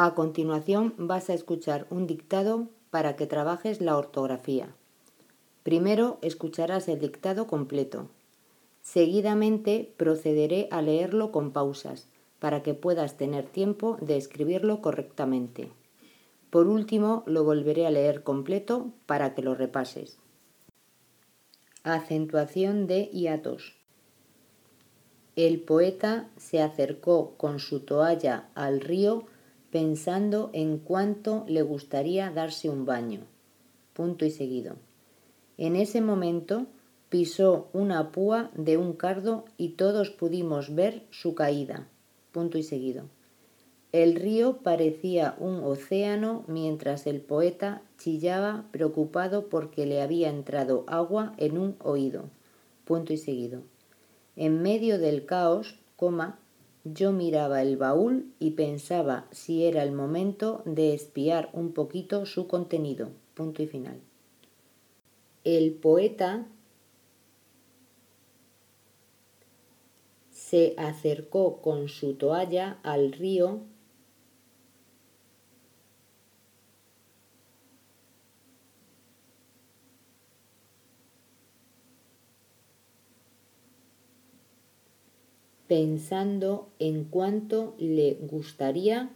A 0.00 0.14
continuación 0.14 0.94
vas 0.96 1.28
a 1.28 1.34
escuchar 1.34 1.88
un 1.90 2.06
dictado 2.06 2.68
para 2.92 3.16
que 3.16 3.26
trabajes 3.26 3.80
la 3.80 3.98
ortografía. 3.98 4.68
Primero 5.64 6.18
escucharás 6.22 6.86
el 6.86 7.00
dictado 7.00 7.48
completo. 7.48 8.08
Seguidamente 8.80 9.92
procederé 9.96 10.68
a 10.70 10.82
leerlo 10.82 11.32
con 11.32 11.50
pausas 11.50 12.06
para 12.38 12.62
que 12.62 12.74
puedas 12.74 13.16
tener 13.16 13.46
tiempo 13.46 13.98
de 14.00 14.16
escribirlo 14.16 14.82
correctamente. 14.82 15.72
Por 16.48 16.68
último, 16.68 17.24
lo 17.26 17.42
volveré 17.42 17.84
a 17.84 17.90
leer 17.90 18.22
completo 18.22 18.92
para 19.06 19.34
que 19.34 19.42
lo 19.42 19.56
repases. 19.56 20.18
Acentuación 21.82 22.86
de 22.86 23.06
hiatos. 23.06 23.74
El 25.34 25.58
poeta 25.58 26.28
se 26.36 26.62
acercó 26.62 27.34
con 27.36 27.58
su 27.58 27.80
toalla 27.80 28.48
al 28.54 28.80
río 28.80 29.26
pensando 29.70 30.50
en 30.52 30.78
cuánto 30.78 31.44
le 31.48 31.62
gustaría 31.62 32.30
darse 32.30 32.70
un 32.70 32.84
baño. 32.84 33.20
Punto 33.92 34.24
y 34.24 34.30
seguido. 34.30 34.76
En 35.56 35.76
ese 35.76 36.00
momento 36.00 36.66
pisó 37.08 37.68
una 37.72 38.12
púa 38.12 38.50
de 38.54 38.76
un 38.76 38.92
cardo 38.92 39.44
y 39.56 39.70
todos 39.70 40.10
pudimos 40.10 40.74
ver 40.74 41.02
su 41.10 41.34
caída. 41.34 41.88
Punto 42.32 42.58
y 42.58 42.62
seguido. 42.62 43.04
El 43.90 44.16
río 44.16 44.58
parecía 44.58 45.34
un 45.38 45.64
océano 45.64 46.44
mientras 46.46 47.06
el 47.06 47.22
poeta 47.22 47.80
chillaba 47.96 48.66
preocupado 48.70 49.48
porque 49.48 49.86
le 49.86 50.02
había 50.02 50.28
entrado 50.28 50.84
agua 50.86 51.34
en 51.38 51.56
un 51.56 51.76
oído. 51.82 52.24
Punto 52.84 53.14
y 53.14 53.16
seguido. 53.16 53.62
En 54.36 54.60
medio 54.60 54.98
del 54.98 55.24
caos, 55.24 55.78
coma, 55.96 56.38
yo 56.84 57.12
miraba 57.12 57.62
el 57.62 57.76
baúl 57.76 58.32
y 58.38 58.52
pensaba 58.52 59.26
si 59.30 59.64
era 59.64 59.82
el 59.82 59.92
momento 59.92 60.62
de 60.64 60.94
espiar 60.94 61.50
un 61.52 61.72
poquito 61.72 62.26
su 62.26 62.46
contenido. 62.46 63.10
Punto 63.34 63.62
y 63.62 63.66
final. 63.66 64.00
El 65.44 65.72
poeta 65.72 66.46
se 70.30 70.74
acercó 70.78 71.60
con 71.60 71.88
su 71.88 72.14
toalla 72.14 72.78
al 72.82 73.12
río 73.12 73.60
pensando 85.68 86.70
en 86.78 87.04
cuánto 87.04 87.76
le 87.78 88.14
gustaría 88.14 89.10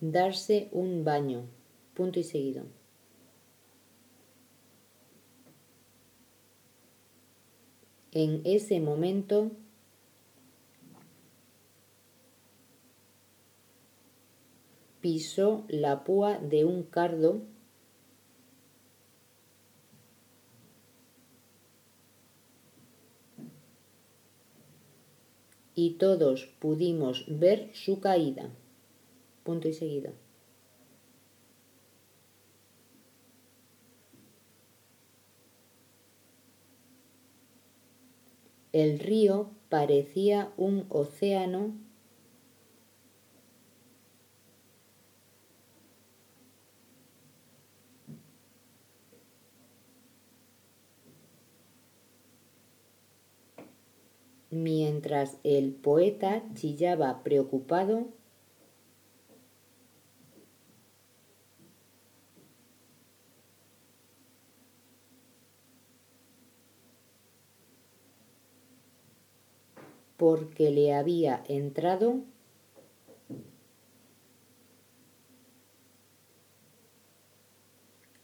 darse 0.00 0.68
un 0.72 1.02
baño. 1.04 1.46
Punto 1.94 2.20
y 2.20 2.24
seguido. 2.24 2.64
En 8.12 8.42
ese 8.44 8.80
momento 8.80 9.50
pisó 15.06 15.64
la 15.68 16.02
púa 16.02 16.36
de 16.40 16.64
un 16.64 16.82
cardo 16.82 17.40
y 25.76 25.90
todos 25.90 26.46
pudimos 26.58 27.24
ver 27.28 27.70
su 27.72 28.00
caída. 28.00 28.50
Punto 29.44 29.68
y 29.68 29.74
seguido. 29.74 30.12
El 38.72 38.98
río 38.98 39.52
parecía 39.68 40.52
un 40.56 40.86
océano 40.88 41.85
mientras 54.62 55.38
el 55.44 55.72
poeta 55.72 56.42
chillaba 56.54 57.22
preocupado 57.22 58.08
porque 70.16 70.70
le 70.70 70.94
había 70.94 71.44
entrado 71.48 72.20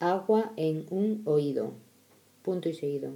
agua 0.01 0.53
en 0.57 0.87
un 0.91 1.23
oído. 1.27 1.73
Punto 2.43 2.69
y 2.69 2.75
seguido. 2.75 3.15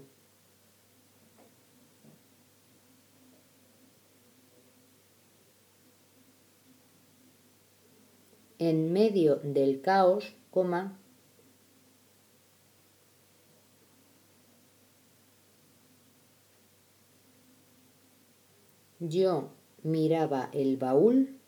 En 8.59 8.93
medio 8.93 9.37
del 9.37 9.81
caos, 9.81 10.34
Yo 18.99 19.50
miraba 19.83 20.49
el 20.53 20.78
baúl 20.78 21.39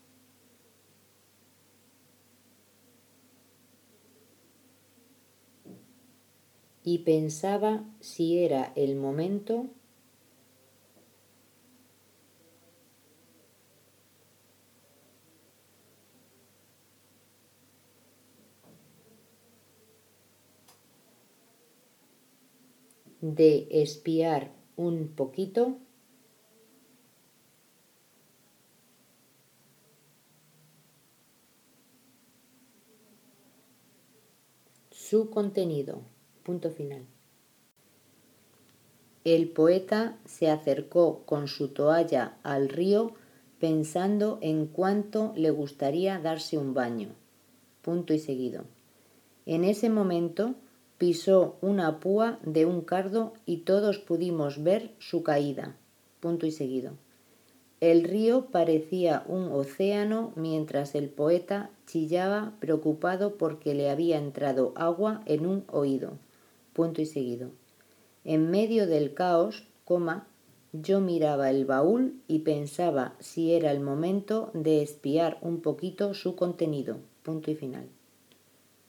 y 6.84 6.98
pensaba 6.98 7.84
si 8.00 8.38
era 8.38 8.72
el 8.76 8.96
momento 8.96 9.66
de 23.20 23.66
espiar 23.70 24.52
un 24.76 25.08
poquito 25.08 25.78
su 34.90 35.30
contenido. 35.30 36.02
Punto 36.42 36.70
final. 36.70 37.06
El 39.24 39.50
poeta 39.50 40.18
se 40.24 40.50
acercó 40.50 41.24
con 41.26 41.48
su 41.48 41.68
toalla 41.68 42.38
al 42.42 42.68
río 42.68 43.14
pensando 43.58 44.38
en 44.40 44.66
cuánto 44.66 45.32
le 45.36 45.50
gustaría 45.50 46.18
darse 46.18 46.56
un 46.56 46.72
baño. 46.72 47.10
Punto 47.82 48.14
y 48.14 48.18
seguido. 48.18 48.64
En 49.44 49.64
ese 49.64 49.90
momento 49.90 50.54
pisó 50.98 51.56
una 51.60 52.00
púa 52.00 52.38
de 52.44 52.66
un 52.66 52.82
cardo 52.82 53.32
y 53.47 53.58
todos 53.58 53.99
pudimos 53.99 54.62
ver 54.62 54.90
su 54.99 55.22
caída. 55.22 55.76
Punto 56.20 56.44
y 56.44 56.50
seguido. 56.50 56.93
El 57.81 58.02
río 58.02 58.46
parecía 58.46 59.22
un 59.28 59.52
océano 59.52 60.32
mientras 60.34 60.96
el 60.96 61.08
poeta 61.08 61.70
chillaba 61.87 62.52
preocupado 62.58 63.37
porque 63.37 63.75
le 63.75 63.88
había 63.88 64.19
entrado 64.19 64.72
agua 64.75 65.22
en 65.26 65.46
un 65.46 65.64
oído. 65.70 66.19
Punto 66.72 67.00
y 67.00 67.06
seguido. 67.06 67.50
En 68.25 68.50
medio 68.50 68.88
del 68.88 69.14
caos, 69.14 69.69
coma, 69.84 70.26
yo 70.72 71.00
miraba 71.00 71.50
el 71.50 71.64
baúl 71.64 72.20
y 72.26 72.40
pensaba 72.40 73.14
si 73.20 73.52
era 73.52 73.70
el 73.70 73.81
momento 73.81 74.50
de 74.55 74.82
espiar 74.82 75.38
un 75.40 75.61
poquito 75.61 76.14
su 76.14 76.34
contenido. 76.34 76.99
Punto 77.22 77.52
y 77.52 77.55
final. 77.55 77.87